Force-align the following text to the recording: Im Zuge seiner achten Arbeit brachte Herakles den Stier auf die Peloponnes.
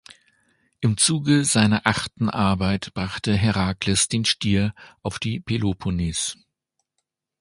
Im 0.79 0.97
Zuge 0.97 1.45
seiner 1.45 1.85
achten 1.85 2.27
Arbeit 2.27 2.91
brachte 2.95 3.35
Herakles 3.37 4.07
den 4.07 4.25
Stier 4.25 4.73
auf 5.03 5.19
die 5.19 5.39
Peloponnes. 5.39 6.39